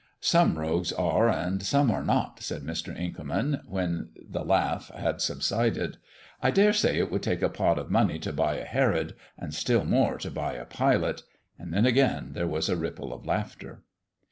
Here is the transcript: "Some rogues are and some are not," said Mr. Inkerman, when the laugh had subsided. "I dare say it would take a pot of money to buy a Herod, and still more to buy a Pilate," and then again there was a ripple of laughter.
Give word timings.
"Some 0.19 0.57
rogues 0.57 0.91
are 0.93 1.29
and 1.29 1.61
some 1.61 1.91
are 1.91 2.03
not," 2.03 2.39
said 2.41 2.63
Mr. 2.63 2.91
Inkerman, 2.99 3.61
when 3.67 4.09
the 4.27 4.43
laugh 4.43 4.89
had 4.95 5.21
subsided. 5.21 5.97
"I 6.41 6.49
dare 6.49 6.73
say 6.73 6.97
it 6.97 7.11
would 7.11 7.21
take 7.21 7.43
a 7.43 7.49
pot 7.49 7.77
of 7.77 7.91
money 7.91 8.17
to 8.17 8.33
buy 8.33 8.55
a 8.55 8.65
Herod, 8.65 9.13
and 9.37 9.53
still 9.53 9.85
more 9.85 10.17
to 10.17 10.31
buy 10.31 10.53
a 10.53 10.65
Pilate," 10.65 11.21
and 11.59 11.71
then 11.71 11.85
again 11.85 12.29
there 12.33 12.47
was 12.47 12.67
a 12.67 12.75
ripple 12.75 13.13
of 13.13 13.27
laughter. 13.27 13.83